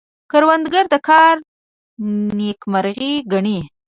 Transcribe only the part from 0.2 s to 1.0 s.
کروندګر د